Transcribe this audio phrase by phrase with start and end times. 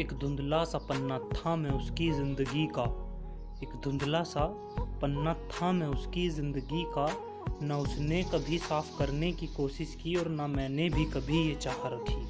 [0.00, 2.84] एक धुंधला सा पन्ना था मैं उसकी ज़िंदगी का।
[3.62, 4.44] एक धुंधला सा
[5.02, 7.06] पन्ना था मैं उसकी ज़िंदगी का।
[7.62, 11.88] ना उसने कभी साफ़ करने की कोशिश की और ना मैंने भी कभी ये चाह
[11.88, 12.20] रखी।